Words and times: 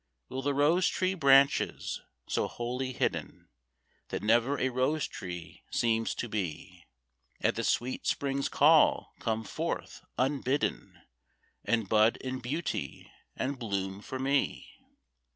Will 0.29 0.41
the 0.41 0.55
rose 0.55 0.87
tree 0.87 1.13
branches, 1.13 2.01
so 2.25 2.47
wholly 2.47 2.91
hidden 2.91 3.49
That 4.07 4.23
never 4.23 4.57
a 4.57 4.69
rose 4.69 5.07
tree 5.07 5.61
seems 5.69 6.15
to 6.15 6.27
be, 6.27 6.85
At 7.39 7.53
the 7.53 7.63
sweet 7.63 8.07
Spring's 8.07 8.49
call 8.49 9.13
come 9.19 9.43
forth 9.43 10.03
unbidden, 10.17 11.01
And 11.63 11.87
bud 11.87 12.17
in 12.17 12.39
beauty, 12.39 13.11
and 13.35 13.59
bloom 13.59 14.01
for 14.01 14.17
me? 14.17 14.71